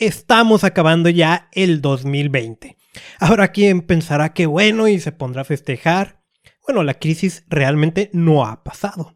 [0.00, 2.76] estamos acabando ya el 2020.
[3.20, 6.22] Ahora quien pensará que bueno y se pondrá a festejar.
[6.66, 9.14] Bueno, la crisis realmente no ha pasado.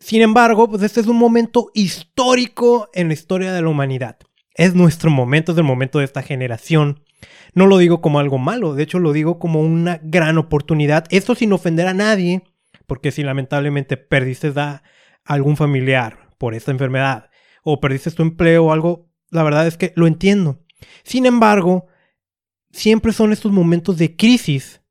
[0.00, 4.18] Sin embargo, pues este es un momento histórico en la historia de la humanidad.
[4.54, 7.02] Es nuestro momento, es el momento de esta generación.
[7.54, 11.06] No lo digo como algo malo, de hecho lo digo como una gran oportunidad.
[11.10, 12.42] Esto sin ofender a nadie,
[12.86, 14.82] porque si lamentablemente perdiste a
[15.24, 17.30] algún familiar por esta enfermedad
[17.62, 20.60] o perdiste tu empleo o algo, la verdad es que lo entiendo.
[21.04, 21.86] Sin embargo,
[22.70, 24.82] siempre son estos momentos de crisis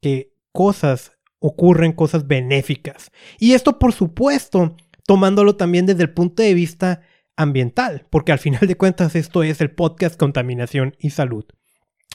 [0.00, 3.10] que cosas ocurren, cosas benéficas.
[3.38, 7.02] Y esto, por supuesto, tomándolo también desde el punto de vista
[7.36, 11.44] ambiental, porque al final de cuentas esto es el podcast Contaminación y Salud.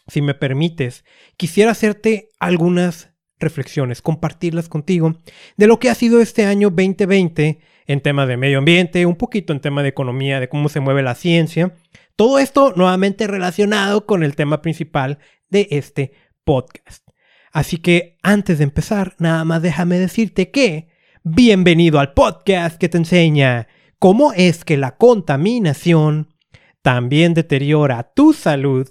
[0.08, 1.06] Si me permites,
[1.38, 5.20] quisiera hacerte algunas reflexiones, compartirlas contigo
[5.58, 7.60] de lo que ha sido este año 2020
[7.92, 11.04] en temas de medio ambiente, un poquito en tema de economía, de cómo se mueve
[11.04, 11.74] la ciencia.
[12.16, 16.14] Todo esto nuevamente relacionado con el tema principal de este
[16.46, 17.06] podcast.
[17.52, 20.88] Así que antes de empezar, nada más déjame decirte que
[21.24, 23.68] bienvenido al podcast que te enseña
[24.00, 26.34] cómo es que la contaminación
[26.82, 28.88] también deteriora tu salud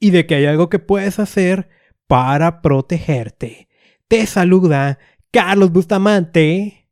[0.00, 1.68] y de que hay algo que puedes hacer
[2.06, 3.68] para protegerte.
[4.08, 4.98] Te saluda
[5.30, 6.83] Carlos Bustamante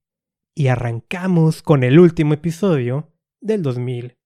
[0.55, 3.08] y arrancamos con el último episodio
[3.41, 4.19] del 2020.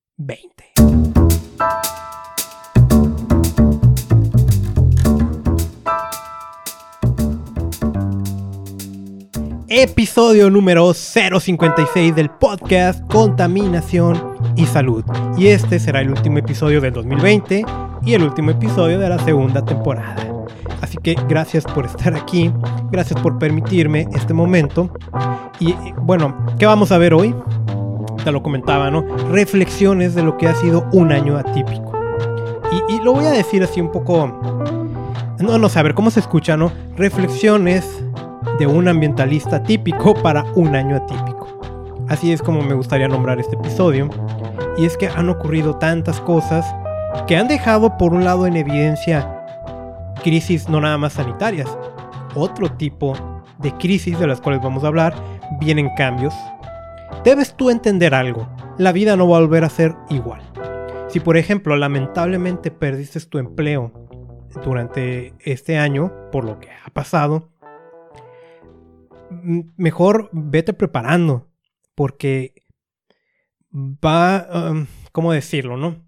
[9.69, 15.05] Episodio número 056 del podcast Contaminación y Salud.
[15.37, 17.65] Y este será el último episodio del 2020
[18.05, 20.36] y el último episodio de la segunda temporada.
[20.81, 22.53] Así que gracias por estar aquí,
[22.91, 24.91] gracias por permitirme este momento.
[25.59, 27.35] Y bueno, ¿qué vamos a ver hoy?
[28.25, 29.03] Te lo comentaba, ¿no?
[29.31, 31.93] Reflexiones de lo que ha sido un año atípico.
[32.89, 34.27] Y, lo voy a decir así un poco...
[35.39, 36.73] No, no sé, a ver cómo se escucha, ¿no?
[36.97, 38.03] Reflexiones
[38.59, 41.47] de un ambientalista típico para un año atípico.
[42.09, 44.11] Así es como me gustaría nombrar este episodio.
[44.77, 46.67] Y es que han ocurrido tantas cosas
[47.27, 49.36] que han dejado por un lado en evidencia
[50.27, 51.79] crisis no nada más sanitarias,
[52.35, 53.15] otro tipo
[53.61, 55.15] de crisis de las cuales vamos a hablar,
[55.61, 56.35] vienen cambios.
[57.23, 60.43] Debes tú entender algo, la vida no va a volver a ser igual.
[61.07, 63.93] Si por ejemplo lamentablemente perdiste tu empleo
[64.65, 67.53] durante este año, por lo que ha pasado,
[69.77, 71.47] mejor vete preparando,
[71.95, 72.65] porque
[73.73, 76.05] va, um, ¿cómo decirlo, no?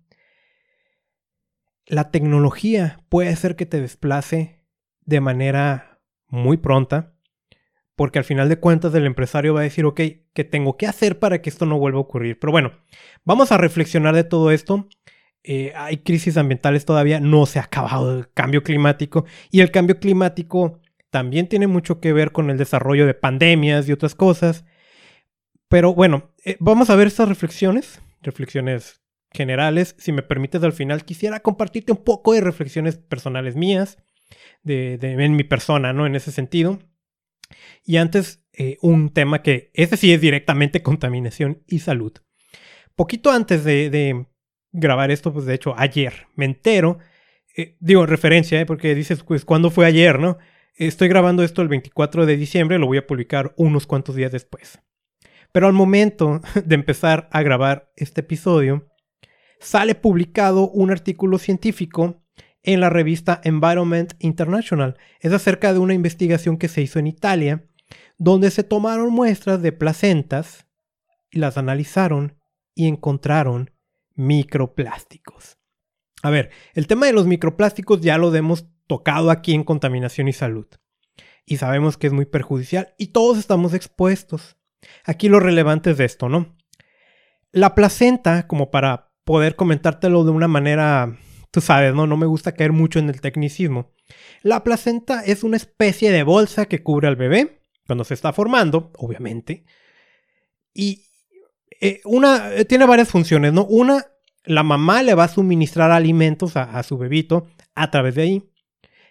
[1.89, 4.63] La tecnología puede ser que te desplace
[5.07, 7.15] de manera muy pronta,
[7.97, 10.01] porque al final de cuentas el empresario va a decir, ok,
[10.35, 12.39] ¿qué tengo que hacer para que esto no vuelva a ocurrir?
[12.39, 12.73] Pero bueno,
[13.25, 14.87] vamos a reflexionar de todo esto.
[15.43, 19.99] Eh, hay crisis ambientales todavía, no se ha acabado el cambio climático y el cambio
[19.99, 24.67] climático también tiene mucho que ver con el desarrollo de pandemias y otras cosas.
[25.69, 29.01] Pero bueno, eh, vamos a ver estas reflexiones, reflexiones
[29.33, 29.95] generales.
[29.99, 33.99] Si me permites al final, quisiera compartirte un poco de reflexiones personales mías,
[34.63, 36.07] de, en mi persona, ¿no?
[36.07, 36.79] En ese sentido.
[37.85, 42.13] Y antes, eh, un tema que, ese sí es directamente contaminación y salud.
[42.95, 44.27] Poquito antes de,
[44.73, 46.99] grabar esto, pues de hecho, ayer me entero,
[47.57, 50.39] eh, digo referencia, porque dices, pues, ¿cuándo fue ayer, no?
[50.75, 54.81] Estoy grabando esto el 24 de diciembre, lo voy a publicar unos cuantos días después.
[55.53, 58.87] Pero al momento de empezar a grabar este episodio,
[59.61, 62.23] sale publicado un artículo científico
[62.63, 64.97] en la revista Environment International.
[65.21, 67.65] Es acerca de una investigación que se hizo en Italia,
[68.19, 70.67] donde se tomaron muestras de placentas
[71.31, 72.37] y las analizaron
[72.75, 73.71] y encontraron
[74.15, 75.59] microplásticos.
[76.23, 80.33] A ver, el tema de los microplásticos ya lo hemos tocado aquí en contaminación y
[80.33, 80.67] salud.
[81.45, 84.57] Y sabemos que es muy perjudicial y todos estamos expuestos.
[85.05, 86.57] Aquí lo relevante es de esto, ¿no?
[87.53, 91.19] La placenta, como para poder comentártelo de una manera,
[91.51, 92.07] tú sabes, ¿no?
[92.07, 93.93] No me gusta caer mucho en el tecnicismo.
[94.41, 98.91] La placenta es una especie de bolsa que cubre al bebé cuando se está formando,
[98.97, 99.67] obviamente.
[100.73, 101.05] Y
[101.79, 103.67] eh, una, eh, tiene varias funciones, ¿no?
[103.67, 104.07] Una,
[104.45, 108.51] la mamá le va a suministrar alimentos a, a su bebito a través de ahí.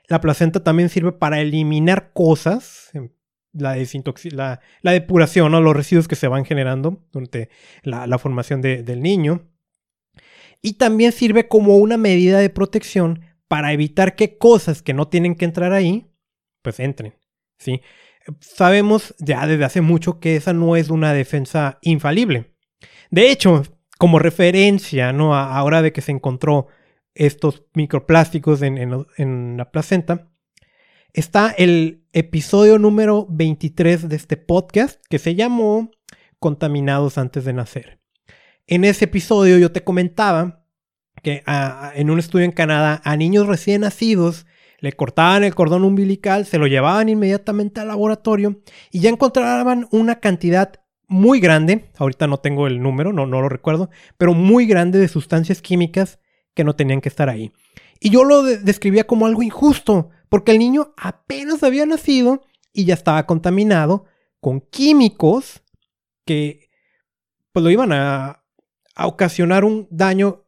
[0.07, 3.11] La placenta también sirve para eliminar cosas, em,
[3.53, 3.77] la,
[4.31, 7.51] la, la depuración, o los residuos que se van generando durante
[7.83, 9.47] la, formación del niño.
[10.61, 15.35] Y también sirve como una medida de protección para evitar que cosas que no tienen
[15.35, 16.11] que entrar ahí,
[16.61, 17.15] pues entren.
[17.57, 17.81] ¿sí?
[18.39, 22.53] Sabemos ya desde hace mucho que esa no es una defensa infalible.
[23.09, 23.63] De hecho,
[23.97, 25.35] como referencia, ¿no?
[25.35, 26.67] Ahora de que se encontró
[27.15, 28.77] estos microplásticos en,
[29.17, 30.29] en, la placenta,
[31.13, 35.89] está el episodio número 23 de este podcast que se llamó
[36.39, 37.96] Contaminados antes de nacer.
[38.69, 40.65] En ese episodio yo te comentaba
[41.23, 41.41] que
[41.95, 44.45] en un estudio en Canadá a niños recién nacidos
[44.79, 48.61] le cortaban el cordón umbilical, se lo llevaban inmediatamente al laboratorio
[48.91, 53.47] y ya encontraban una cantidad muy grande, ahorita no tengo el número, no, no lo
[53.47, 56.19] recuerdo, pero muy grande de sustancias químicas
[56.53, 57.53] que no tenían que estar ahí.
[58.01, 62.43] Y yo lo describía como algo injusto, porque el niño apenas había nacido
[62.73, 64.03] y ya estaba contaminado
[64.41, 65.63] con químicos
[66.25, 66.69] que
[67.53, 68.43] pues lo iban a,
[69.05, 70.45] ocasionar un daño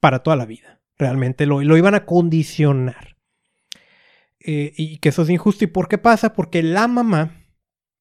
[0.00, 0.80] para toda la vida.
[0.98, 3.16] Realmente lo, lo iban a condicionar.
[4.40, 5.64] Eh, y que eso es injusto.
[5.64, 6.34] ¿Y por qué pasa?
[6.34, 7.46] Porque la mamá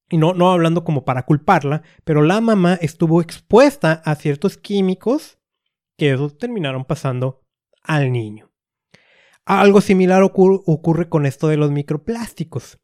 [0.09, 5.39] y no, no hablando como para culparla, pero la mamá estuvo expuesta a ciertos químicos
[5.98, 7.41] que eso terminaron pasando
[7.81, 8.51] al niño.
[9.45, 12.80] Algo similar ocurre con esto de los microplásticos.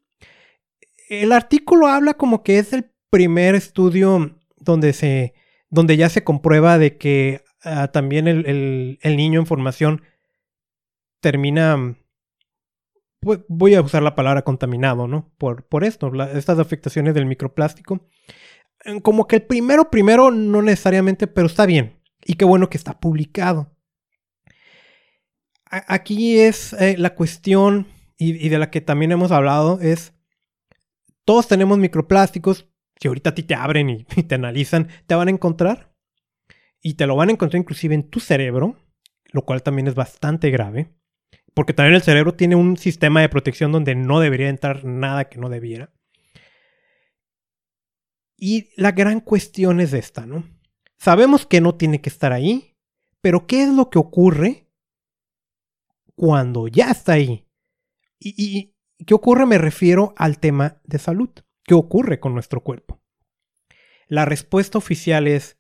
[1.10, 5.34] El artículo habla como que es el primer estudio donde, se,
[5.72, 10.04] donde ya se comprueba de que ah, también el, niño en formación
[11.22, 11.96] termina
[13.22, 15.32] pues, voy a usar la palabra contaminado, ¿no?
[15.38, 18.08] Por, por esto, estas afectaciones del microplástico.
[18.84, 22.00] Eh, como que el primero, primero, no necesariamente, pero está bien.
[22.26, 23.76] Y qué bueno que está publicado.
[25.66, 30.14] aquí es eh, la cuestión, y, de la que también hemos hablado, es,
[31.26, 32.71] todos tenemos microplásticos,
[33.02, 35.92] que ahorita a ti te abren y te analizan, te van a encontrar.
[36.84, 38.78] Y te lo van a encontrar inclusive en tu cerebro,
[39.32, 40.94] lo cual también es bastante grave.
[41.54, 45.40] Porque también el cerebro tiene un sistema de protección donde no debería entrar nada que
[45.40, 45.92] no debiera.
[48.38, 50.44] Y la gran cuestión es esta, ¿no?
[50.98, 52.78] Sabemos que no tiene que estar ahí,
[53.20, 54.68] pero ¿qué es lo que ocurre
[56.16, 57.48] cuando ya está ahí?
[58.20, 58.76] ¿Y,
[59.06, 59.48] qué ocurre?
[59.48, 61.30] Me refiero al tema de salud.
[61.72, 63.00] ¿Qué ocurre con nuestro cuerpo?
[64.10, 65.58] La respuesta oficial es,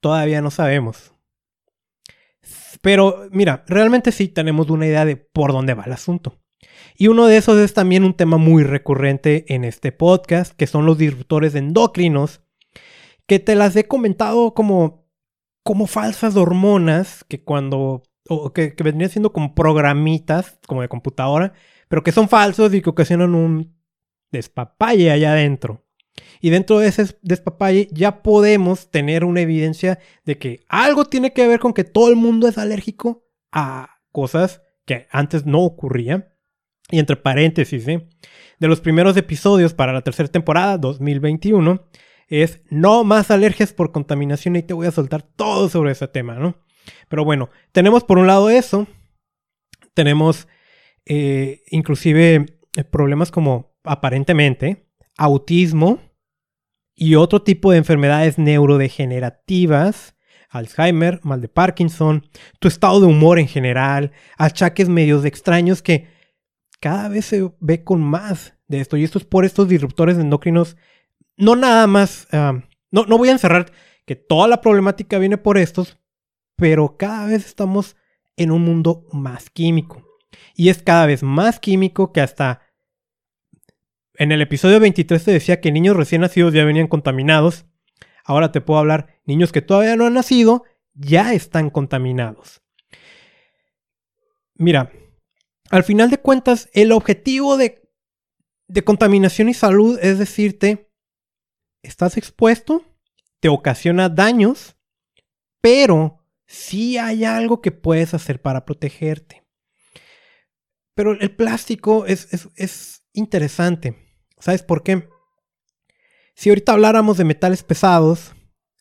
[0.00, 1.14] todavía no sabemos.
[2.82, 6.38] Pero mira, realmente sí tenemos una idea de por dónde va el asunto.
[6.98, 10.84] Y uno de esos es también un tema muy recurrente en este podcast, que son
[10.84, 12.42] los disruptores endocrinos,
[13.26, 15.08] que te las he comentado como,
[15.62, 21.54] como falsas hormonas, que cuando, o que, que vendrían siendo como programitas, como de computadora,
[21.88, 23.74] pero que son falsos y que ocasionan un
[24.38, 25.84] despapalle allá adentro.
[26.40, 31.48] Y dentro de ese despapalle ya podemos tener una evidencia de que algo tiene que
[31.48, 36.28] ver con que todo el mundo es alérgico a cosas que antes no ocurrían.
[36.90, 38.06] Y entre paréntesis, ¿eh?
[38.60, 41.86] de los primeros episodios para la tercera temporada, 2021,
[42.28, 46.34] es no más alergias por contaminación y te voy a soltar todo sobre ese tema,
[46.34, 46.56] ¿no?
[47.08, 48.86] Pero bueno, tenemos por un lado eso,
[49.94, 50.48] tenemos
[51.06, 56.00] eh, inclusive eh, problemas como aparentemente autismo
[56.94, 60.14] y otro tipo de enfermedades neurodegenerativas,
[60.48, 62.24] Alzheimer, mal de Parkinson,
[62.60, 66.08] tu estado de humor en general, achaques medios extraños que
[66.80, 68.96] cada vez se ve con más de esto.
[68.96, 70.76] Y esto es por estos disruptores endocrinos.
[71.36, 73.72] No nada más, no, no voy a encerrar
[74.06, 75.98] que toda la problemática viene por estos,
[76.56, 77.96] pero cada vez estamos
[78.36, 80.04] en un mundo más químico.
[80.54, 82.63] Y es cada vez más químico que hasta
[84.16, 87.66] en el episodio 23 te decía que niños recién nacidos ya venían contaminados.
[88.24, 92.62] Ahora te puedo hablar, niños que todavía no han nacido ya están contaminados.
[94.54, 94.92] Mira,
[95.70, 97.90] al final de cuentas, el objetivo de,
[98.68, 100.92] de contaminación y salud es decirte,
[101.82, 102.84] estás expuesto,
[103.40, 104.76] te ocasiona daños,
[105.60, 109.44] pero sí hay algo que puedes hacer para protegerte.
[110.94, 114.03] Pero el plástico es, es, es interesante.
[114.38, 115.08] ¿Sabes por qué?
[116.34, 118.34] Si ahorita habláramos de metales pesados,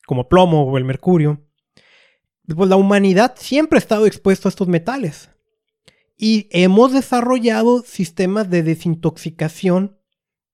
[0.06, 1.42] como plomo o el mercurio,
[2.56, 5.30] pues la humanidad siempre ha estado expuesto a estos metales.
[6.18, 9.98] Y hemos desarrollado sistemas de desintoxicación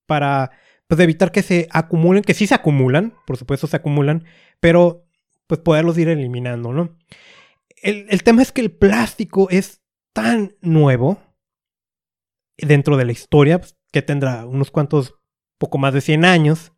[0.05, 0.51] para
[0.87, 4.25] pues, evitar que se acumulen, que sí se acumulan, por supuesto se acumulan,
[4.59, 5.05] pero
[5.47, 6.97] pues poderlos ir eliminando, ¿no?
[7.81, 9.81] El, el tema es que el plástico es
[10.13, 11.19] tan nuevo
[12.57, 15.15] dentro de la historia, pues, que tendrá unos cuantos,
[15.57, 16.73] poco más de 100 años,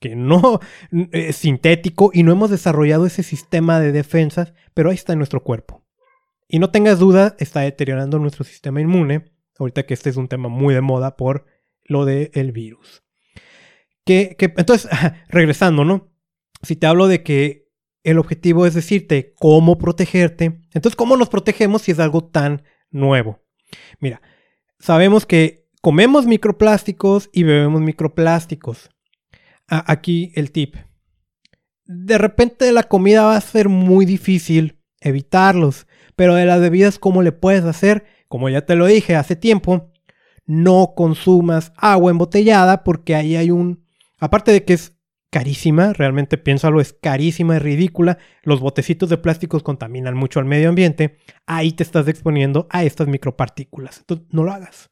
[0.00, 0.60] que no
[1.12, 5.42] es sintético y no hemos desarrollado ese sistema de defensas, pero ahí está en nuestro
[5.42, 5.86] cuerpo.
[6.48, 10.48] Y no tengas duda, está deteriorando nuestro sistema inmune, ahorita que este es un tema
[10.48, 11.46] muy de moda por
[11.84, 13.02] lo del virus.
[14.04, 14.90] Que, entonces,
[15.28, 16.12] regresando, ¿no?
[16.62, 17.70] Si te hablo de que
[18.02, 20.60] el objetivo es decirte cómo protegerte.
[20.72, 23.40] Entonces, ¿cómo nos protegemos si es algo tan nuevo?
[24.00, 24.20] Mira,
[24.78, 28.88] sabemos que comemos microplásticos y bebemos microplásticos.
[29.66, 30.76] aquí el tip.
[31.84, 37.22] De repente la comida va a ser muy difícil evitarlos, pero de las bebidas, ¿cómo
[37.22, 38.04] le puedes hacer?
[38.28, 39.90] Como ya te lo dije hace tiempo,
[40.46, 43.84] no consumas agua embotellada porque ahí hay un...
[44.18, 44.96] Aparte de que es
[45.30, 48.18] carísima, realmente piénsalo, es carísima, es ridícula.
[48.44, 51.16] Los botecitos de plásticos contaminan mucho al medio ambiente.
[51.46, 54.00] Ahí te estás exponiendo a estas micropartículas.
[54.00, 54.91] Entonces, no lo hagas.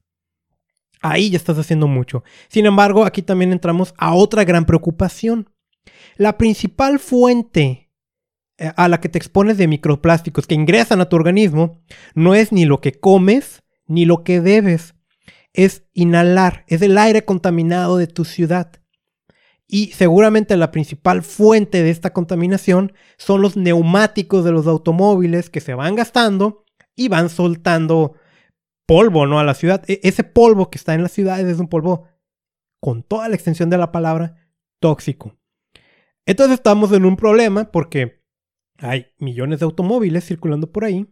[1.01, 2.23] Ahí ya estás haciendo mucho.
[2.49, 5.51] Sin embargo, aquí también entramos a otra gran preocupación.
[6.17, 7.91] La principal fuente
[8.59, 11.83] eh, a la que te expones de microplásticos que ingresan a tu organismo
[12.15, 14.95] no es ni lo que comes ni lo que bebes.
[15.53, 18.71] Es inhalar, es el aire contaminado de tu ciudad.
[19.67, 25.61] Y seguramente la principal fuente de esta contaminación son los neumáticos de los automóviles que
[25.61, 26.65] se van gastando
[26.95, 28.15] y van soltando
[28.91, 29.39] polvo, ¿no?
[29.39, 29.89] A la ciudad.
[29.89, 32.09] E, ese polvo que está en las ciudades es un polvo,
[32.81, 35.39] con toda la extensión de la palabra, tóxico.
[36.27, 38.25] Entonces estamos en un problema porque
[38.79, 41.07] hay millones de automóviles circulando por ahí.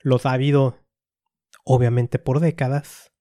[0.00, 0.76] Los ha habido,
[1.64, 3.14] obviamente, por décadas.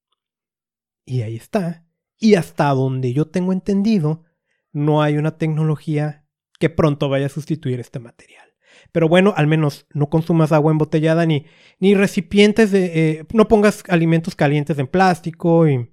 [1.05, 1.87] Y ahí está.
[2.17, 4.25] Y hasta donde yo tengo entendido,
[4.73, 6.27] no hay una tecnología
[6.59, 8.50] que pronto vaya a sustituir este material.
[8.91, 11.45] Pero bueno, al menos no consumas agua embotellada ni,
[11.79, 12.85] ni recipientes de...
[12.85, 15.91] Eh, no pongas alimentos calientes en plástico y,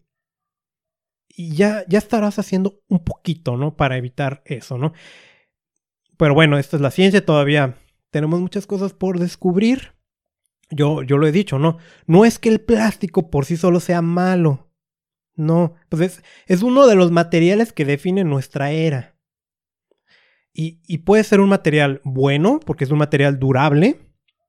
[1.28, 3.76] y ya, ya estarás haciendo un poquito, ¿no?
[3.76, 4.92] Para evitar eso, ¿no?
[6.16, 7.76] Pero bueno, esta es la ciencia, todavía
[8.10, 9.92] tenemos muchas cosas por descubrir.
[10.70, 11.78] Yo, yo lo he dicho, ¿no?
[12.06, 14.70] No es que el plástico por sí solo sea malo.
[15.34, 19.17] No, pues es, es uno de los materiales que define nuestra era.
[20.60, 24.00] Y, puede ser un material bueno, porque es un material durable,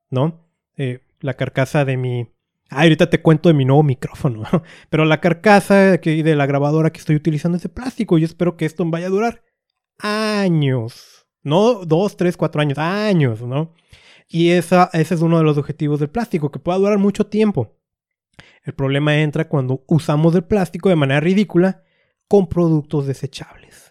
[0.10, 0.50] ¿no?
[0.76, 2.28] Eh, la carcasa de mi...
[2.72, 4.42] Ah, ahorita te cuento de mi nuevo micrófono,
[4.90, 8.58] pero la carcasa que, de la grabadora que estoy utilizando es de plástico y espero
[8.58, 9.44] que esto vaya a durar
[10.00, 11.28] años.
[11.44, 13.76] No dos, tres, cuatro años, años, ¿no?
[14.28, 17.78] Y esa, ese es uno de los objetivos del plástico, que pueda durar mucho tiempo.
[18.64, 21.84] El problema entra cuando usamos el plástico de manera ridícula
[22.28, 23.89] con productos desechables.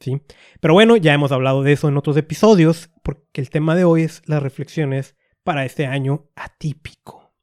[0.00, 0.20] ¿Sí?
[0.60, 4.02] Pero bueno, ya hemos hablado de eso en otros episodios, porque el tema de hoy
[4.02, 5.14] es las reflexiones
[5.44, 7.34] para este año atípico.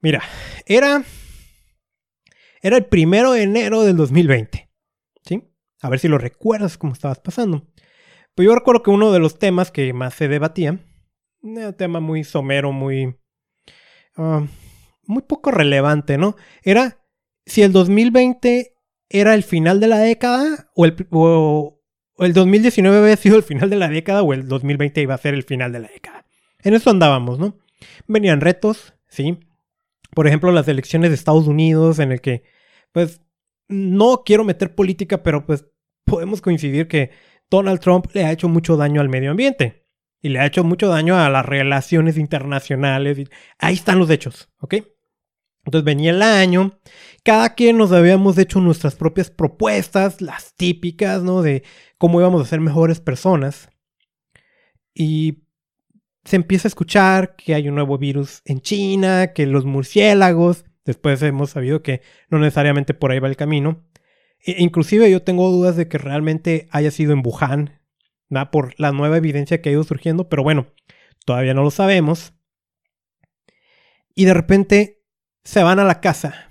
[0.00, 0.22] Mira,
[0.64, 1.04] era,
[2.62, 4.70] era el primero de enero del 2020.
[5.24, 5.42] ¿Sí?
[5.82, 7.66] A ver si lo recuerdas cómo estabas pasando.
[8.34, 10.78] Pues yo recuerdo que uno de los temas que más se debatía,
[11.40, 13.16] un tema muy somero, muy...
[14.16, 14.46] Ah,
[15.04, 16.36] muy poco relevante, ¿no?
[16.62, 17.04] Era
[17.44, 18.75] si el 2020
[19.08, 21.80] era el final de la década o el, o,
[22.18, 25.34] el 2019 había sido el final de la década o el 2020 iba a ser
[25.34, 26.26] el final de la década.
[26.62, 27.58] En eso andábamos, ¿no?
[28.06, 29.38] Venían retos, sí.
[30.14, 32.44] Por ejemplo, las elecciones de Estados Unidos en el que,
[32.92, 33.20] pues,
[33.68, 35.66] no quiero meter política, pero pues
[36.04, 37.10] podemos coincidir que
[37.50, 39.86] Donald Trump le ha hecho mucho daño al medio ambiente
[40.22, 43.28] y le ha hecho mucho daño a las relaciones internacionales.
[43.58, 44.76] Ahí están los hechos, ¿ok?
[45.66, 46.78] Entonces venía el año,
[47.24, 51.42] cada quien nos habíamos hecho nuestras propias propuestas, las típicas, ¿no?
[51.42, 51.64] De
[51.98, 53.68] cómo íbamos a ser mejores personas.
[54.94, 55.42] Y
[56.24, 61.20] se empieza a escuchar que hay un nuevo virus en China, que los murciélagos, después
[61.22, 63.84] hemos sabido que no necesariamente por ahí va el camino.
[64.38, 67.80] E inclusive yo tengo dudas de que realmente haya sido en Wuhan,
[68.28, 68.50] ¿no?
[68.52, 70.68] por la nueva evidencia que ha ido surgiendo, pero bueno,
[71.24, 72.34] todavía no lo sabemos.
[74.14, 74.95] Y de repente
[75.46, 76.50] se van a la casa.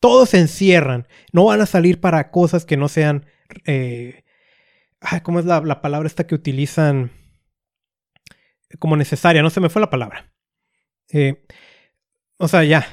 [0.00, 1.08] Todos se encierran.
[1.32, 3.26] No van a salir para cosas que no sean...
[3.66, 4.22] Eh,
[5.24, 7.10] ¿Cómo es la, palabra esta que utilizan?
[8.78, 9.42] Como necesaria.
[9.42, 10.32] No se me fue la palabra.
[11.12, 11.44] Eh,
[12.38, 12.86] o sea, ya.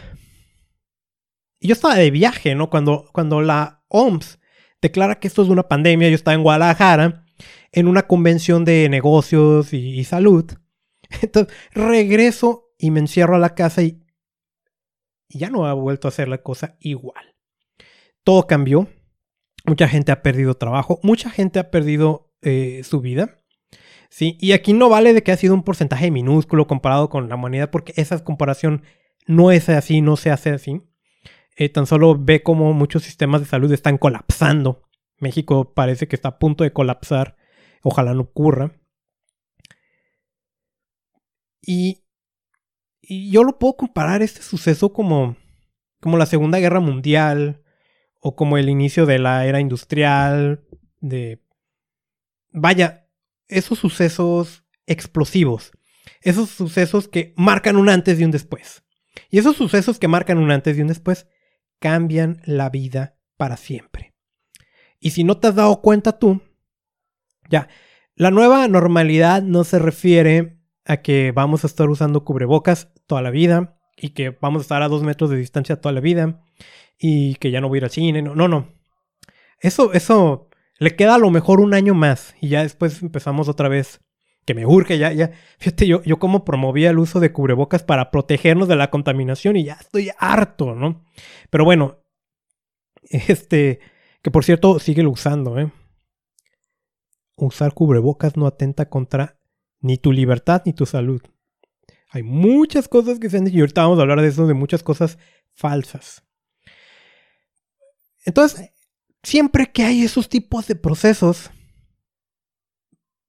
[1.60, 2.72] Y yo estaba de viaje, ¿no?
[2.72, 4.40] Cuando, cuando la OMS
[4.82, 7.24] declara que esto es una pandemia, yo estaba en Guadalajara
[7.72, 10.52] en una convención de negocios y salud.
[11.22, 14.04] Entonces regreso y me encierro a la casa y y
[15.29, 17.36] ya no ha vuelto a hacer la cosa igual.
[18.24, 18.88] Todo cambió.
[19.65, 21.00] Mucha gente ha perdido trabajo.
[21.03, 23.41] Mucha gente ha perdido eh, su vida.
[24.10, 24.38] ¿sí?
[24.39, 27.70] Y aquí no vale de que ha sido un porcentaje minúsculo comparado con la humanidad,
[27.70, 28.84] porque esa comparación
[29.27, 30.82] no es así, no se hace así.
[31.58, 34.84] Eh, tan solo ve como muchos sistemas de salud están colapsando.
[35.20, 37.38] México parece que está a punto de colapsar.
[37.82, 38.72] Ojalá no ocurra.
[41.62, 42.04] Y
[43.07, 45.35] y yo lo puedo comparar este suceso como,
[46.00, 47.62] como la Segunda Guerra Mundial
[48.19, 50.65] o como el inicio de la era industrial,
[51.00, 51.41] de...
[52.51, 53.07] Vaya,
[53.47, 55.71] esos sucesos explosivos,
[56.21, 58.83] esos sucesos que marcan un antes y un después.
[59.29, 61.27] Y esos sucesos que marcan un antes y un después
[61.79, 64.15] cambian la vida para siempre.
[65.00, 66.41] Y si no te has dado cuenta tú,
[67.50, 67.67] ya,
[68.15, 73.31] la nueva normalidad no se refiere a que vamos a estar usando cubrebocas toda la
[73.31, 76.43] vida y que vamos a estar a dos metros de distancia toda la vida
[76.97, 78.21] y que ya no voy a ir al cine.
[78.21, 78.67] No, no, no.
[79.59, 83.69] Eso, eso le queda a lo mejor un año más y ya después empezamos otra
[83.69, 84.01] vez.
[84.45, 85.31] Que me urge, ya, ya.
[85.57, 89.63] Fíjate, yo, yo como promovía el uso de cubrebocas para protegernos de la contaminación y
[89.63, 91.03] ya estoy harto, ¿no?
[91.50, 92.03] Pero bueno,
[93.09, 93.79] este,
[94.21, 95.71] que por cierto, síguelo usando, ¿eh?
[97.35, 99.39] Usar cubrebocas no atenta contra
[99.81, 101.21] ni tu libertad ni tu salud.
[102.09, 104.53] Hay muchas cosas que se han dicho y ahorita vamos a hablar de eso, de
[104.53, 105.17] muchas cosas
[105.53, 106.24] falsas.
[108.25, 108.71] Entonces,
[109.24, 111.51] siempre que hay esos tipos de procesos,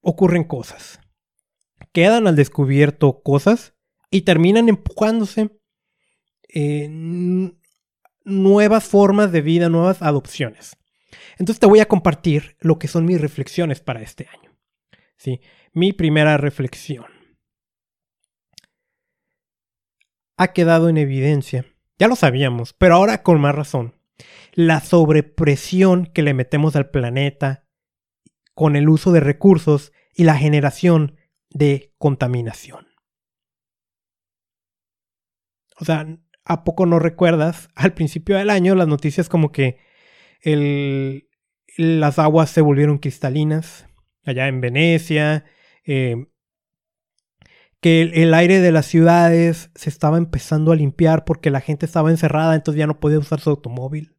[0.01, 0.99] ocurren cosas.
[1.91, 3.73] Quedan al descubierto cosas
[4.09, 5.59] y terminan empujándose
[6.47, 7.59] en
[8.23, 10.77] nuevas formas de vida, nuevas adopciones.
[11.37, 14.57] Entonces te voy a compartir lo que son mis reflexiones para este año.
[15.17, 15.41] ¿Sí?
[15.73, 17.16] Mi primera reflexión.
[20.37, 21.65] Ha quedado en evidencia,
[21.99, 23.95] ya lo sabíamos, pero ahora con más razón,
[24.53, 27.67] la sobrepresión que le metemos al planeta
[28.53, 31.17] con el uso de recursos y la generación
[31.49, 32.87] de contaminación.
[35.79, 36.07] O sea,
[36.43, 39.77] ¿a poco no recuerdas al principio del año las noticias como que
[41.77, 43.87] las aguas se volvieron cristalinas
[44.23, 45.45] allá en Venecia?
[45.85, 46.27] Eh,
[47.87, 52.11] que el, aire de las ciudades se estaba empezando a limpiar porque la gente estaba
[52.11, 54.17] encerrada, entonces ya no podía usar su automóvil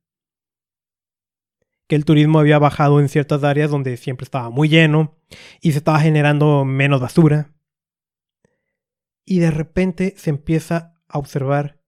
[1.86, 5.18] que el turismo había bajado en ciertas áreas donde siempre estaba muy lleno
[5.60, 7.54] y se estaba generando menos basura.
[9.26, 11.78] Y de repente se empieza a observar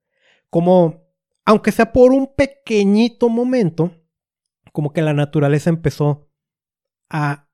[0.50, 1.02] como,
[1.46, 3.94] aunque sea por un pequeñito momento,
[4.72, 6.30] como que la naturaleza empezó
[7.08, 7.48] a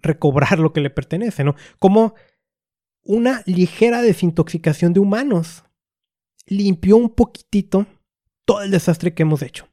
[0.00, 1.56] recobrar lo que le pertenece, ¿no?
[1.80, 2.14] Como
[3.08, 5.64] una ligera desintoxicación de humanos
[6.46, 7.86] limpió un poquitito
[8.44, 9.66] todo el desastre que hemos hecho.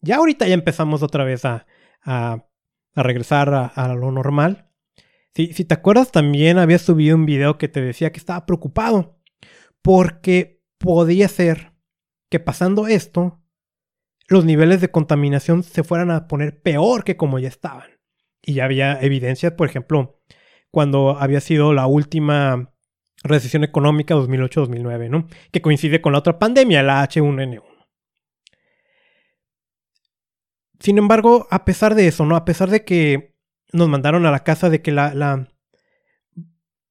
[0.00, 1.66] Ya ahorita ya empezamos otra vez a,
[2.02, 2.48] a,
[2.96, 4.72] regresar a, lo normal.
[5.34, 9.20] Si, si te acuerdas, también había subido un video que te decía que estaba preocupado
[9.80, 11.72] porque podía ser
[12.28, 13.40] que pasando esto,
[14.26, 17.88] los niveles de contaminación se fueran a poner peor que como ya estaban.
[18.42, 20.20] Y ya había evidencia, por ejemplo,
[20.70, 22.72] cuando había sido la última
[23.22, 25.26] recesión económica 2008-2009, ¿no?
[25.50, 27.62] Que coincide con la otra pandemia, la H1N1.
[30.80, 32.36] Sin embargo, a pesar de eso, ¿no?
[32.36, 33.36] A pesar de que
[33.72, 35.48] nos mandaron a la casa, de que la, la...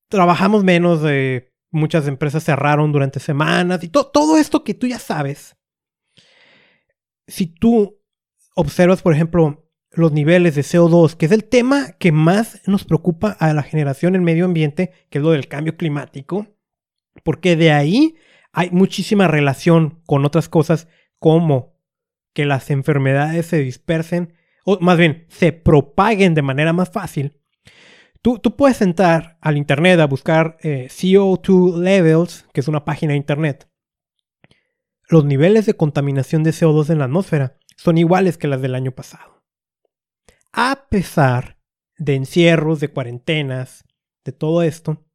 [0.10, 5.56] trabajamos menos, de muchas empresas cerraron durante semanas y todo esto que tú ya sabes.
[7.28, 8.02] Si tú
[8.56, 9.67] observas, por ejemplo,
[9.98, 14.16] los niveles de CO2, que es el tema que más nos preocupa a la generación
[14.16, 16.48] en medio ambiente, que es lo del cambio climático,
[17.24, 18.16] porque de ahí
[18.52, 20.88] hay muchísima relación con otras cosas
[21.20, 21.76] como
[22.34, 24.34] que las enfermedades se dispersen,
[24.66, 27.40] o más bien, se propaguen de manera más fácil,
[28.22, 33.14] tú, tú puedes entrar al Internet a buscar eh, CO2 Levels, que es una página
[33.14, 33.68] de Internet.
[35.10, 38.92] Los niveles de contaminación de CO2 en la atmósfera son iguales que las del año
[38.92, 39.37] pasado.
[40.52, 41.58] A pesar
[41.98, 43.86] de encierros, de cuarentenas,
[44.24, 45.06] de todo esto,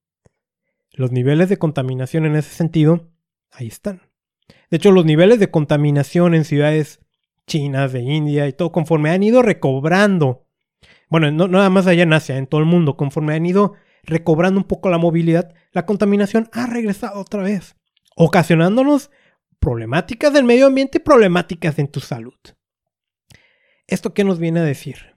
[0.93, 3.11] los niveles de contaminación en ese sentido,
[3.51, 4.03] ahí están.
[4.71, 7.01] De hecho, los niveles de contaminación en ciudades
[7.47, 10.47] chinas, de India y todo, conforme han ido recobrando,
[11.09, 14.59] bueno, no, nada más allá en Asia, en todo el mundo, conforme han ido recobrando
[14.59, 17.77] un poco la movilidad, la contaminación ha regresado otra vez,
[18.17, 19.11] ocasionándonos
[19.59, 22.39] problemáticas del medio ambiente y problemáticas en tu salud.
[23.87, 25.12] ¿Esto qué nos viene a decir?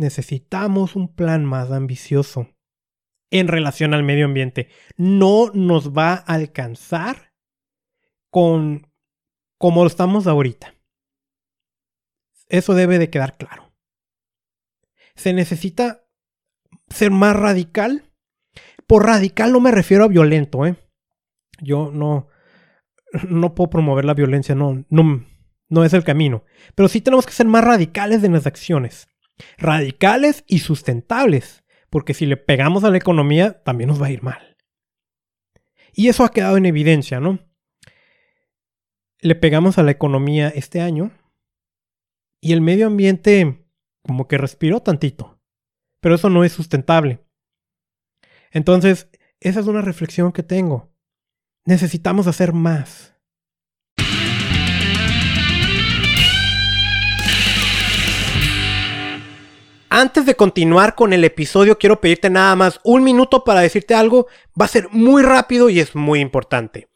[0.00, 2.48] Necesitamos un plan más ambicioso
[3.30, 4.70] en relación al medio ambiente.
[4.96, 7.34] No nos va a alcanzar
[8.30, 8.90] con
[9.58, 10.72] como estamos ahorita.
[12.48, 13.74] Eso debe de quedar claro.
[15.16, 16.08] Se necesita
[16.88, 18.10] ser más radical.
[18.86, 20.76] Por radical no me refiero a violento, ¿eh?
[21.60, 22.28] Yo no,
[23.28, 25.26] no puedo promover la violencia, no, no,
[25.68, 26.42] no es el camino.
[26.74, 29.09] Pero sí tenemos que ser más radicales en las acciones.
[29.58, 31.64] Radicales y sustentables.
[31.90, 34.56] Porque si le pegamos a la economía, también nos va a ir mal.
[35.92, 37.40] Y eso ha quedado en evidencia, ¿no?
[39.20, 41.10] Le pegamos a la economía este año
[42.40, 43.66] y el medio ambiente
[44.02, 45.38] como que respiró tantito.
[46.00, 47.22] pero eso no es sustentable.
[48.52, 50.90] Entonces, esa es una reflexión que tengo.
[51.66, 53.19] Necesitamos hacer más.
[59.92, 64.28] Antes de continuar con el episodio, quiero pedirte nada más un minuto para decirte algo.
[64.58, 66.88] Va a ser muy rápido y es muy importante.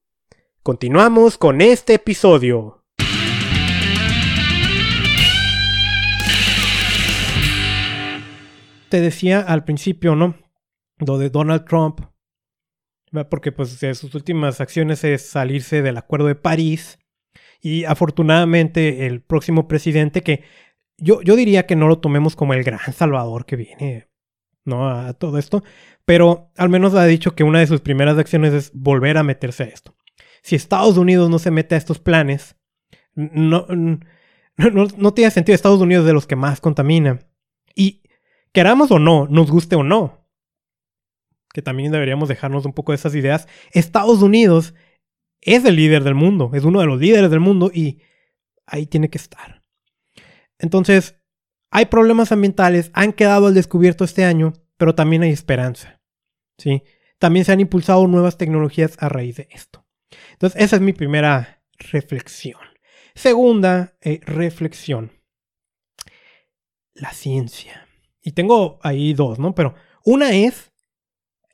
[0.63, 2.81] Continuamos con este episodio.
[8.89, 10.43] Te decía al principio, ¿no?
[10.99, 12.01] Lo de Donald Trump,
[13.29, 16.99] porque pues sus últimas acciones es salirse del Acuerdo de París
[17.61, 20.43] y afortunadamente el próximo presidente que
[20.97, 24.07] yo, yo diría que no lo tomemos como el gran salvador que viene
[24.65, 24.89] ¿no?
[24.89, 25.63] a todo esto,
[26.05, 29.63] pero al menos ha dicho que una de sus primeras acciones es volver a meterse
[29.63, 29.95] a esto.
[30.41, 32.55] Si Estados Unidos no se mete a estos planes,
[33.15, 35.55] no, no, no tiene sentido.
[35.55, 37.19] Estados Unidos es de los que más contamina.
[37.73, 38.03] Y
[38.51, 40.24] queramos o no, nos guste o no,
[41.55, 43.47] que también deberíamos dejarnos un poco de esas ideas.
[43.71, 44.73] Estados Unidos
[45.39, 48.01] es el líder del mundo, es uno de los líderes del mundo y
[48.65, 49.61] ahí tiene que estar.
[50.59, 51.15] Entonces,
[51.71, 56.01] hay problemas ambientales, han quedado al descubierto este año, pero también hay esperanza.
[56.57, 56.83] ¿sí?
[57.19, 59.87] También se han impulsado nuevas tecnologías a raíz de esto.
[60.33, 62.59] Entonces, esa es mi primera reflexión.
[63.13, 65.13] Segunda eh, reflexión.
[66.95, 67.87] La ciencia.
[68.21, 69.55] Y tengo ahí dos, ¿no?
[69.55, 70.73] Pero una es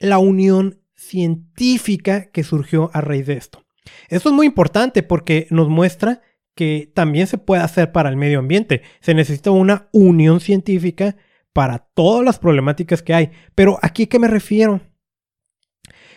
[0.02, 3.66] la unión científica que surgió a raíz de esto.
[4.10, 6.22] Esto es muy importante porque nos muestra
[6.56, 8.82] que también se puede hacer para el medio ambiente.
[9.00, 11.16] Se necesita una unión científica
[11.54, 13.32] para todas las problemáticas que hay.
[13.56, 14.82] Pero aquí qué me refiero?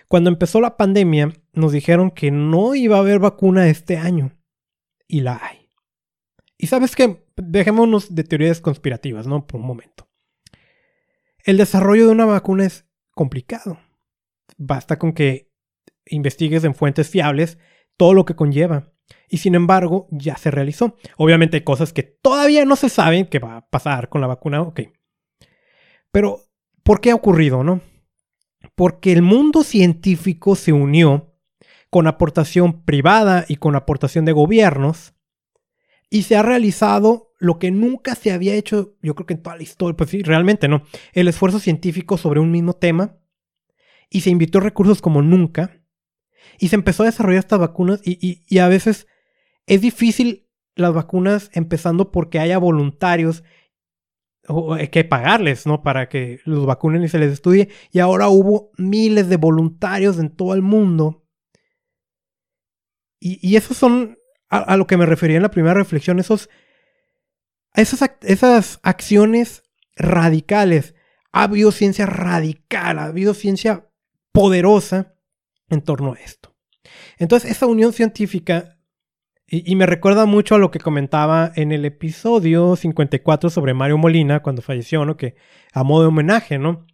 [0.08, 4.36] Cuando empezó la pandemia nos dijeron que no iba a haber vacuna este año.
[5.06, 5.70] Y la hay.
[6.58, 9.46] Y sabes que dejémonos de teorías conspirativas, ¿no?
[9.46, 10.08] Por un momento.
[11.44, 13.78] El desarrollo de una vacuna es complicado.
[14.56, 15.50] Basta con que
[16.06, 17.58] investigues en fuentes fiables
[17.96, 18.92] todo lo que conlleva.
[19.28, 20.96] Y sin embargo, ya se realizó.
[21.16, 24.62] Obviamente hay cosas que todavía no se saben que va a pasar con la vacuna,
[24.62, 24.80] ok.
[26.10, 26.40] Pero,
[26.82, 27.80] ¿por qué ha ocurrido, no?
[28.74, 31.34] Porque el mundo científico se unió
[31.90, 35.13] con aportación privada y con aportación de gobiernos
[36.14, 39.56] y se ha realizado lo que nunca se había hecho, yo creo que en toda
[39.56, 43.18] la historia, pues sí, realmente no, el esfuerzo científico sobre un mismo tema
[44.10, 45.82] y se invirtió recursos como nunca
[46.60, 49.08] y se empezó a desarrollar estas vacunas y, a veces
[49.66, 53.42] es difícil las vacunas empezando porque haya voluntarios
[54.46, 55.82] o hay que pagarles, ¿no?
[55.82, 57.70] Para que los vacunen y se les estudie.
[57.90, 61.26] Y ahora hubo miles de voluntarios en todo el mundo.
[63.18, 64.16] Y, y esos son
[64.48, 66.48] a, lo que me refería en la primera reflexión, esos
[67.74, 69.62] esas, esas acciones
[69.96, 70.94] radicales.
[71.32, 73.90] Ha habido ciencia radical, ha habido ciencia
[74.32, 75.16] poderosa
[75.68, 76.54] en torno a esto.
[77.18, 78.78] Entonces, esa unión científica,
[79.46, 84.40] y, me recuerda mucho a lo que comentaba en el episodio 54 sobre Mario Molina,
[84.42, 85.16] cuando falleció, ¿no?
[85.16, 85.36] Que
[85.72, 86.86] a modo de homenaje, ¿no?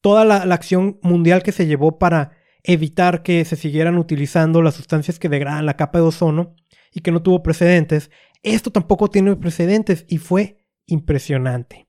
[0.00, 2.37] Toda la, la acción mundial que se llevó para
[2.68, 6.54] evitar que se siguieran utilizando las sustancias que degradan la capa de ozono
[6.92, 8.10] y que no tuvo precedentes,
[8.42, 11.88] esto tampoco tiene precedentes y fue impresionante.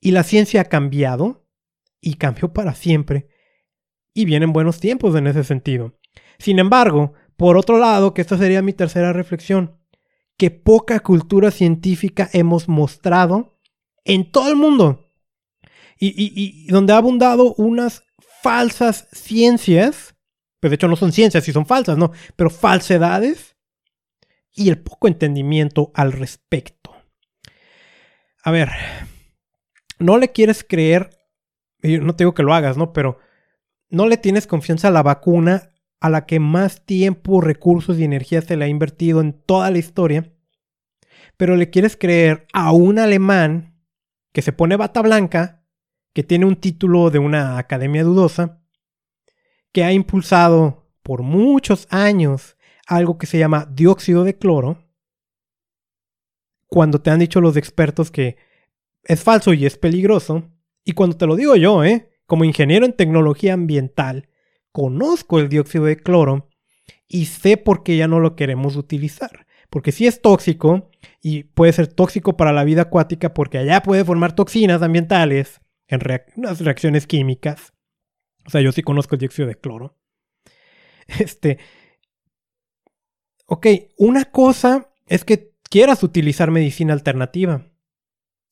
[0.00, 1.44] Y la ciencia ha cambiado
[2.00, 3.28] y cambió para siempre.
[4.14, 5.98] Y vienen buenos tiempos en ese sentido.
[6.38, 9.80] Sin embargo, por otro lado, que esta sería mi tercera reflexión,
[10.36, 13.58] que poca cultura científica hemos mostrado
[14.04, 15.08] en todo el mundo.
[15.98, 18.04] Y, y donde ha abundado unas
[18.42, 20.14] falsas ciencias,
[20.60, 22.12] pues de hecho no son ciencias, sí son falsas, ¿no?
[22.36, 23.56] Pero falsedades
[24.52, 26.94] y el poco entendimiento al respecto.
[28.44, 28.70] A ver,
[29.98, 31.10] no le quieres creer,
[31.82, 32.92] no te digo que lo hagas, ¿no?
[32.92, 33.18] Pero
[33.88, 38.42] no le tienes confianza a la vacuna a la que más tiempo, recursos y energía
[38.42, 40.32] se le ha invertido en toda la historia,
[41.36, 43.80] pero le quieres creer a un alemán
[44.32, 45.61] que se pone bata blanca,
[46.12, 48.60] que tiene un título de una academia dudosa,
[49.72, 54.84] que ha impulsado por muchos años algo que se llama dióxido de cloro,
[56.66, 58.36] cuando te han dicho los expertos que
[59.04, 60.50] es falso y es peligroso,
[60.84, 62.10] y cuando te lo digo yo, ¿eh?
[62.26, 64.28] como ingeniero en tecnología ambiental,
[64.72, 66.48] conozco el dióxido de cloro
[67.06, 69.46] y sé por qué ya no lo queremos utilizar.
[69.68, 74.04] Porque si es tóxico y puede ser tóxico para la vida acuática porque allá puede
[74.04, 76.00] formar toxinas ambientales en
[76.36, 77.72] unas reacciones químicas.
[78.46, 79.98] O sea, yo sí conozco el dióxido de cloro.
[81.18, 81.58] Este.
[83.46, 83.66] Ok,
[83.98, 87.66] una cosa es que quieras utilizar medicina alternativa,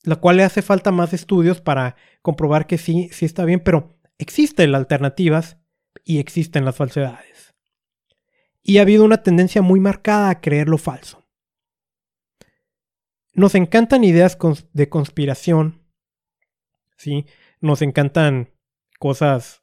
[0.02, 3.98] la cual le hace falta más estudios para comprobar que sí, sí está bien, pero
[4.18, 5.58] existen alternativas
[6.04, 7.54] y existen las falsedades.
[8.62, 11.26] Y ha habido una tendencia muy marcada a creer lo falso.
[13.32, 14.36] Nos encantan ideas
[14.72, 15.79] de conspiración,
[17.00, 17.24] ¿sí?
[17.60, 18.50] Nos encantan
[18.98, 19.62] cosas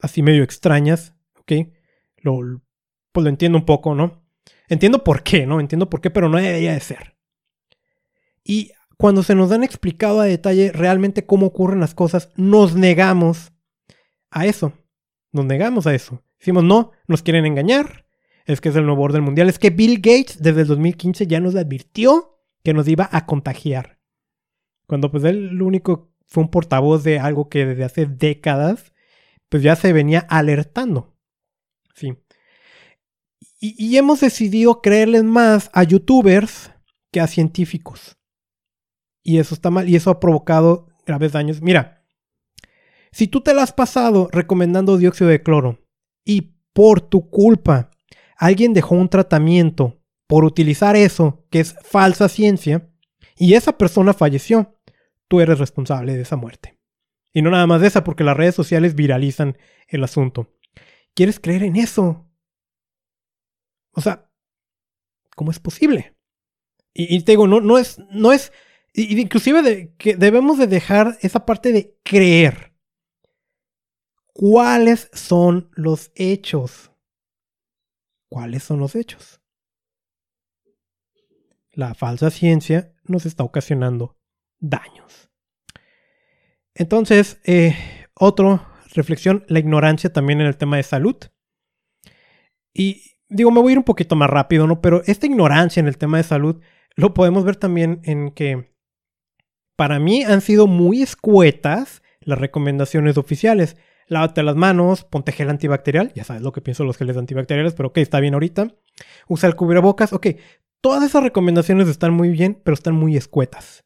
[0.00, 1.52] así medio extrañas, ¿ok?
[2.16, 2.62] Lo,
[3.12, 4.26] pues lo entiendo un poco, ¿no?
[4.68, 5.60] Entiendo por qué, ¿no?
[5.60, 7.16] Entiendo por qué, pero no debería de ser.
[8.42, 13.52] Y cuando se nos han explicado a detalle realmente cómo ocurren las cosas, nos negamos
[14.30, 14.72] a eso.
[15.32, 16.22] Nos negamos a eso.
[16.38, 18.06] Decimos, no, nos quieren engañar.
[18.46, 19.48] Es que es el nuevo orden mundial.
[19.48, 23.98] Es que Bill Gates desde el 2015 ya nos advirtió que nos iba a contagiar.
[24.86, 28.92] Cuando pues él lo único fue un portavoz de algo que desde hace décadas
[29.48, 31.16] pues ya se venía alertando.
[31.94, 32.14] Sí.
[33.60, 36.72] Y, y hemos decidido creerles más a youtubers
[37.12, 38.18] que a científicos.
[39.22, 41.62] Y eso está mal y eso ha provocado graves daños.
[41.62, 42.04] Mira,
[43.12, 45.78] si tú te la has pasado recomendando dióxido de cloro
[46.24, 47.90] y por tu culpa
[48.36, 52.90] alguien dejó un tratamiento por utilizar eso, que es falsa ciencia,
[53.38, 54.75] y esa persona falleció,
[55.28, 56.78] tú eres responsable de esa muerte.
[57.32, 59.58] Y no nada más de esa, porque las redes sociales viralizan
[59.88, 60.52] el asunto.
[61.14, 62.26] ¿Quieres creer en eso?
[63.92, 64.30] O sea,
[65.34, 66.16] ¿cómo es posible?
[66.94, 68.52] Y, te digo, no, no es, no es,
[68.94, 72.74] inclusive que debemos de dejar esa parte de creer.
[74.32, 76.90] ¿Cuáles son los hechos?
[78.30, 79.42] ¿Cuáles son los hechos?
[81.72, 84.16] La falsa ciencia nos está ocasionando
[84.58, 85.30] daños.
[86.74, 87.76] Entonces, eh,
[88.14, 91.16] otra reflexión, la ignorancia también en el tema de salud.
[92.74, 94.80] Y digo, me voy a ir un poquito más rápido, ¿no?
[94.80, 96.62] Pero esta ignorancia en el tema de salud
[96.94, 98.74] lo podemos ver también en que
[99.76, 103.76] para mí han sido muy escuetas las recomendaciones oficiales
[104.08, 107.88] lávate las manos, ponte gel antibacterial, ya sabes lo que pienso los geles antibacteriales, pero
[107.88, 108.74] ok, está bien ahorita.
[109.28, 110.28] Usa el cubrebocas, ok.
[110.80, 113.84] Todas esas recomendaciones están muy bien, pero están muy escuetas.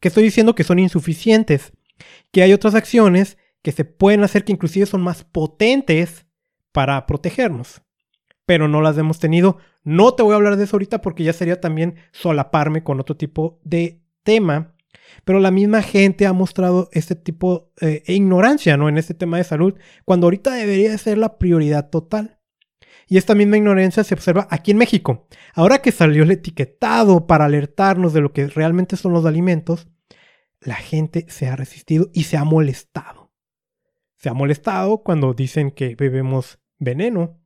[0.00, 1.72] Que estoy diciendo que son insuficientes.
[2.32, 6.26] Que hay otras acciones que se pueden hacer que inclusive son más potentes
[6.72, 7.82] para protegernos.
[8.46, 9.58] Pero no las hemos tenido.
[9.84, 13.16] No te voy a hablar de eso ahorita porque ya sería también solaparme con otro
[13.16, 14.74] tipo de tema
[15.24, 18.88] pero la misma gente ha mostrado este tipo de eh, ignorancia ¿no?
[18.88, 22.37] en este tema de salud, cuando ahorita debería ser la prioridad total.
[23.08, 25.26] Y esta misma ignorancia se observa aquí en México.
[25.54, 29.88] Ahora que salió el etiquetado para alertarnos de lo que realmente son los alimentos,
[30.60, 33.32] la gente se ha resistido y se ha molestado.
[34.16, 37.40] Se ha molestado cuando dicen que bebemos veneno,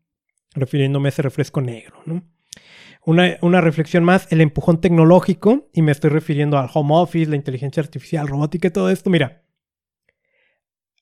[0.54, 2.24] refiriéndome a ese refresco negro, ¿no?
[3.04, 7.82] Una, reflexión más, el empujón tecnológico, y me estoy refiriendo al home office, la inteligencia
[7.82, 9.10] artificial, robótica y todo esto.
[9.10, 9.42] Mira,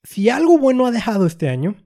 [0.02, 1.76] si algo bueno ha dejado este año,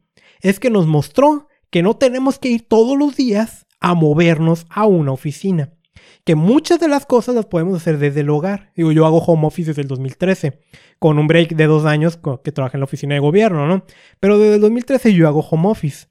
[0.40, 4.86] es que nos mostró que no tenemos que ir todos los días a movernos a
[4.86, 5.74] una oficina.
[6.22, 8.70] Que muchas de las cosas las podemos hacer desde el hogar.
[8.76, 10.60] Digo, yo hago home office desde el 2013,
[11.00, 13.84] con un break de dos años que trabajé en la oficina de gobierno, ¿no?
[14.20, 16.06] Pero desde el 2013 yo hago home office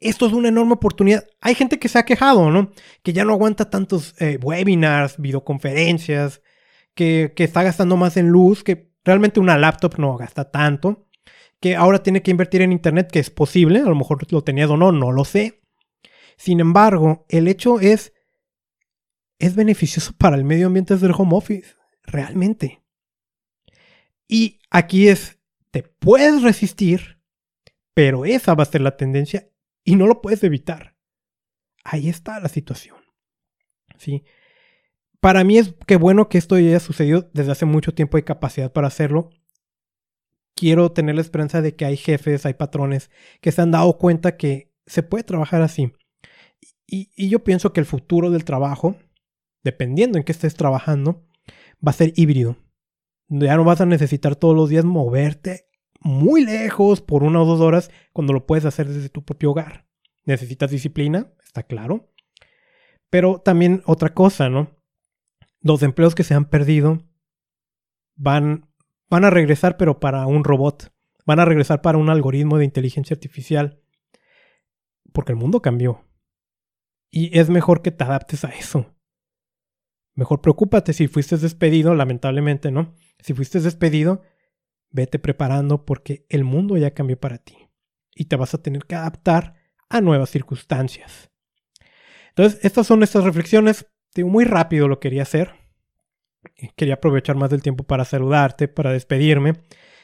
[0.00, 1.26] esto es una enorme oportunidad.
[1.42, 2.70] Hay gente que se ha quejado, ¿no?
[3.02, 6.40] Que ya no aguanta tantos eh, webinars, videoconferencias,
[6.94, 11.07] que, que está gastando más en luz, que realmente una laptop no gasta tanto,
[11.60, 14.68] que ahora tiene que invertir en Internet, que es posible, a lo mejor lo tenía
[14.68, 15.60] o no, no lo sé.
[16.36, 18.12] Sin embargo, el hecho es,
[19.38, 22.82] es beneficioso para el medio ambiente desde el home office, realmente.
[24.28, 25.38] Y aquí es,
[25.70, 27.20] te puedes resistir,
[27.94, 29.50] pero esa va a ser la tendencia
[29.84, 30.96] y no lo puedes evitar.
[31.82, 32.96] ahí está la situación.
[33.96, 34.24] ¿Sí?
[35.20, 38.72] Para mí es que bueno que esto haya sucedido desde hace mucho tiempo, hay capacidad
[38.72, 39.30] para hacerlo.
[40.58, 44.36] Quiero tener la esperanza de que hay jefes, hay patrones que se han dado cuenta
[44.36, 45.92] que se puede trabajar así.
[46.84, 48.96] Y, yo pienso que el futuro del trabajo,
[49.62, 51.24] dependiendo en qué estés trabajando,
[51.76, 52.56] va a ser híbrido.
[53.28, 55.68] Ya no vas a necesitar todos los días moverte
[56.00, 59.86] muy lejos por una o dos horas cuando lo puedes hacer desde tu propio hogar.
[60.24, 62.10] Necesitas disciplina, está claro.
[63.10, 64.76] Pero también otra cosa, ¿no?
[65.60, 66.98] Los empleos que se han perdido
[68.16, 68.67] van,
[69.10, 70.92] van a regresar, pero para un robot.
[71.26, 73.82] Van a regresar para un algoritmo de inteligencia artificial.
[75.12, 76.04] Porque el mundo cambió.
[77.10, 78.94] Y es mejor que te adaptes a eso.
[80.14, 82.94] Mejor preocúpate si fuiste despedido, lamentablemente, ¿no?
[83.20, 84.22] Si fuiste despedido,
[84.90, 87.70] vete preparando porque el mundo ya cambió para ti.
[88.14, 89.54] Y te vas a tener que adaptar
[89.88, 91.30] a nuevas circunstancias.
[92.30, 93.86] Entonces, estas son estas reflexiones.
[94.16, 95.57] Muy rápido lo quería hacer.
[96.76, 99.54] Quería aprovechar más del tiempo para saludarte, para despedirme.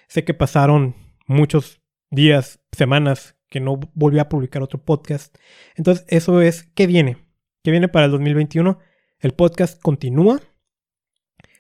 [0.08, 0.94] Sé que pasaron
[1.26, 5.36] muchos días, semanas que no volví a publicar otro podcast.
[5.76, 7.18] Entonces, eso es, ¿qué viene?
[7.62, 8.78] ¿Qué viene para el 2021?
[9.20, 10.40] El podcast continúa.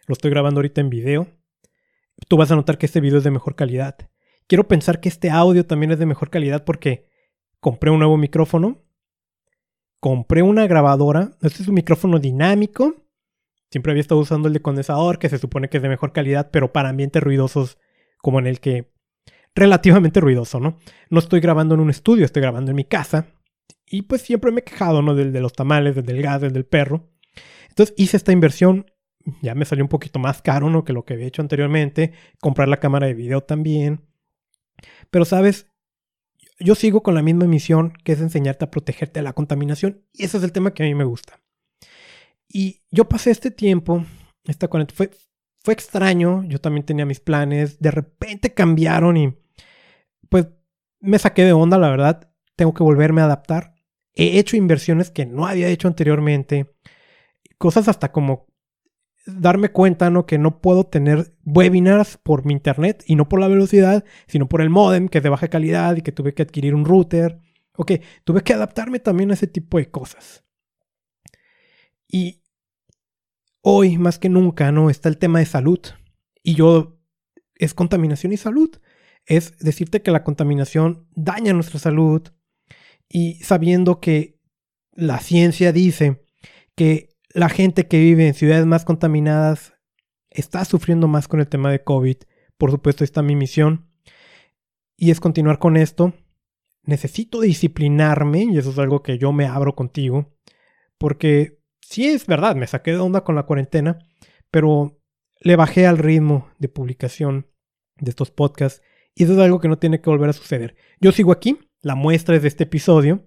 [0.06, 1.28] Lo estoy grabando ahorita en video.
[2.28, 3.96] Tú vas a notar que este video es de mejor calidad.
[4.46, 7.08] Quiero pensar que este audio también es de mejor calidad porque
[7.60, 8.82] compré un nuevo micrófono.
[10.00, 11.30] Compré una grabadora.
[11.40, 13.03] Este es un micrófono dinámico.
[13.74, 16.48] Siempre había estado usando el de condensador, que se supone que es de mejor calidad,
[16.52, 17.76] pero para ambientes ruidosos
[18.18, 18.92] como en el que...
[19.52, 20.78] Relativamente ruidoso, ¿no?
[21.10, 23.26] No estoy grabando en un estudio, estoy grabando en mi casa.
[23.84, 25.16] Y pues siempre me he quejado, ¿no?
[25.16, 27.10] Del de los tamales, del del gas, del perro.
[27.68, 28.92] Entonces hice esta inversión.
[29.42, 30.84] Ya me salió un poquito más caro, ¿no?
[30.84, 32.12] Que lo que había hecho anteriormente.
[32.40, 34.02] Comprar la cámara de video también.
[35.10, 35.66] Pero, ¿sabes?
[36.60, 40.26] yo sigo con la misma misión que es enseñarte a protegerte de la contaminación y
[40.26, 41.40] ese es el tema que a mí me gusta.
[42.48, 44.04] Y yo pasé este tiempo,
[44.44, 45.10] esta fue,
[45.62, 49.36] fue extraño, yo también tenía mis planes, de repente cambiaron y
[50.28, 50.48] pues
[51.00, 53.74] me saqué de onda, la verdad, tengo que volverme a adaptar.
[54.14, 56.74] He hecho inversiones que no había hecho anteriormente,
[57.58, 58.46] cosas hasta como
[59.26, 60.26] darme cuenta, ¿no?
[60.26, 64.60] Que no puedo tener webinars por mi internet y no por la velocidad, sino por
[64.60, 67.40] el modem que es de baja calidad y que tuve que adquirir un router.
[67.76, 67.92] Ok,
[68.24, 70.43] tuve que adaptarme también a ese tipo de cosas.
[72.08, 72.42] Y
[73.60, 74.90] hoy, más que nunca, ¿no?
[74.90, 75.80] Está el tema de salud.
[76.42, 76.98] Y yo,
[77.56, 78.70] es contaminación y salud.
[79.26, 82.22] Es decirte que la contaminación daña nuestra salud.
[83.08, 84.40] Y sabiendo que
[84.92, 86.24] la ciencia dice
[86.74, 89.74] que la gente que vive en ciudades más contaminadas
[90.30, 92.16] está sufriendo más con el tema de COVID.
[92.58, 93.90] Por supuesto, está mi misión.
[94.96, 96.14] Y es continuar con esto.
[96.82, 100.36] Necesito disciplinarme, y eso es algo que yo me abro contigo.
[100.98, 103.98] Porque sí es verdad, me saqué de onda con la cuarentena,
[104.50, 105.00] pero
[105.40, 107.46] le bajé al ritmo de publicación
[107.96, 108.82] de estos podcasts.
[109.14, 110.74] Y eso es algo que no tiene que volver a suceder.
[111.00, 113.24] Yo sigo aquí, la muestra es de este episodio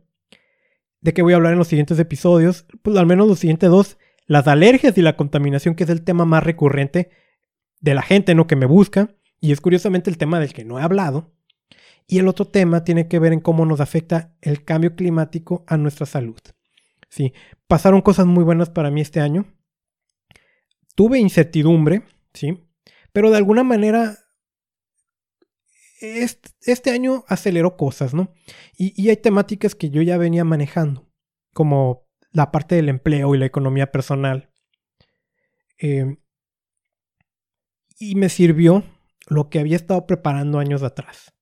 [1.00, 3.98] de qué voy a hablar en los siguientes episodios, pues al menos los siguientes dos,
[4.26, 7.12] las alergias y la contaminación, que es el tema más recurrente
[7.80, 8.48] de la gente, ¿no?
[8.48, 11.32] Que me busca, y es curiosamente el tema del que no he hablado.
[12.08, 15.78] Y el otro tema tiene que ver en cómo nos afecta el cambio climático a
[15.78, 16.40] nuestra salud.
[17.10, 17.34] Sí,
[17.68, 19.46] pasaron cosas muy buenas para mí este año.
[20.96, 22.68] Tuve incertidumbre, sí,
[23.12, 24.18] pero de alguna manera
[26.00, 28.34] este, año aceleró cosas, ¿no?
[28.78, 31.10] Y, hay temáticas que yo ya venía manejando,
[31.54, 34.52] como la parte del empleo y la economía personal.
[35.78, 36.18] Em,
[38.00, 38.84] y me sirvió
[39.28, 41.34] lo que había estado preparando años atrás.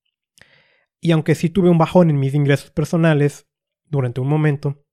[1.00, 3.46] Y aunque sí tuve un bajón en mis ingresos personales
[3.84, 4.85] durante un momento,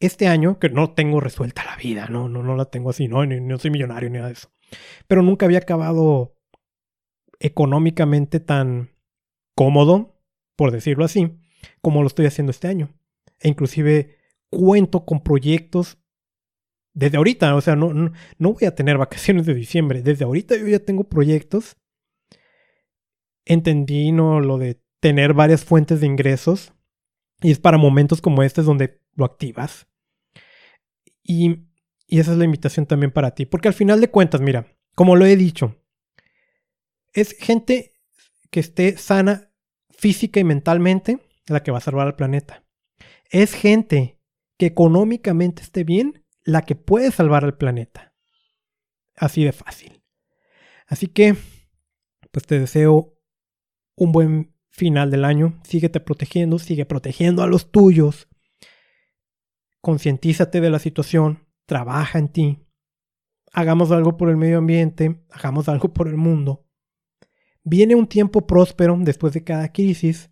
[0.00, 3.24] este año, que no tengo resuelta la vida, no, no, no la tengo así, no,
[3.24, 4.50] no soy millonario ni nada de eso.
[5.06, 6.34] Pero nunca había acabado
[7.38, 8.90] económicamente tan
[9.54, 10.22] cómodo,
[10.56, 11.38] por decirlo así,
[11.82, 12.90] como lo estoy haciendo este año.
[13.40, 14.16] E inclusive
[14.50, 15.98] cuento con proyectos
[16.92, 18.12] desde ahorita, o sea, no, no,
[18.52, 21.76] voy a tener vacaciones de diciembre, desde ahorita yo ya tengo proyectos.
[23.44, 24.40] Entendí ¿no?
[24.40, 26.72] lo de tener varias fuentes de ingresos
[27.40, 29.88] y es para momentos como este donde lo activas.
[31.30, 31.68] Y,
[32.08, 34.66] esa es la invitación también para ti, porque al final de cuentas, mira,
[34.96, 35.80] como lo he dicho,
[37.12, 37.92] es gente
[38.50, 39.52] que esté sana
[39.90, 42.64] física y mentalmente la que va a salvar al planeta.
[43.30, 44.18] Es gente
[44.58, 48.12] que económicamente esté bien la que puede salvar al planeta.
[49.14, 50.02] Así de fácil.
[50.88, 51.36] Así que,
[52.32, 53.16] pues te deseo
[53.94, 55.60] un buen final del año.
[55.62, 58.26] Síguete protegiendo, sigue protegiendo a los tuyos.
[59.80, 62.66] Concientízate de la situación, trabaja en ti,
[63.52, 66.66] hagamos algo por el medio ambiente, hagamos algo por el mundo.
[67.62, 70.30] Viene un tiempo próspero después de cada crisis.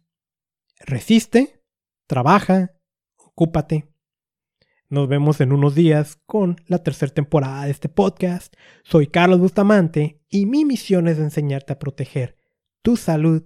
[0.81, 1.63] Resiste,
[2.07, 2.75] trabaja,
[3.17, 3.93] ocúpate.
[4.89, 8.55] Nos vemos en unos días con la tercera temporada de este podcast.
[8.85, 12.39] Soy Carlos Bustamante y mi misión es enseñarte a proteger
[12.81, 13.43] tu salud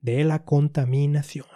[0.00, 1.55] de la contaminación.